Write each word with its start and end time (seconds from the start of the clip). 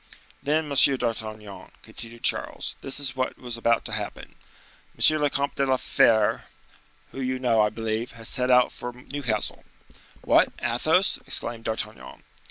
"Then, 0.41 0.67
Monsieur 0.67 0.97
d'Artagnan," 0.97 1.69
continued 1.83 2.23
Charles, 2.23 2.75
"this 2.81 2.99
is 2.99 3.15
what 3.15 3.37
was 3.37 3.55
about 3.55 3.85
to 3.85 3.91
happen: 3.91 4.33
M. 4.97 5.21
le 5.21 5.29
Comte 5.29 5.57
de 5.57 5.65
la 5.67 5.77
Fere, 5.77 6.45
who 7.11 7.21
you 7.21 7.37
know, 7.37 7.61
I 7.61 7.69
believe, 7.69 8.13
has 8.13 8.27
set 8.27 8.49
out 8.49 8.71
for 8.71 8.93
Newcastle." 8.93 9.63
"What, 10.23 10.51
Athos!" 10.57 11.19
exclaimed 11.27 11.65
D'Artagnan. 11.65 12.23